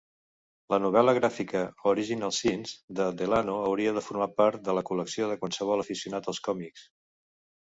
La 0.73 0.77
novel·la 0.83 1.13
gràfica 1.17 1.59
"Originals 1.91 2.39
Sins" 2.45 2.73
de 3.01 3.07
Delano 3.19 3.59
hauria 3.67 3.93
de 3.99 4.03
formar 4.07 4.29
part 4.43 4.65
de 4.71 4.77
la 4.79 4.85
col·lecció 4.89 5.29
de 5.35 5.37
qualsevol 5.45 5.85
aficionat 5.87 6.33
als 6.35 6.43
còmics. 6.51 6.89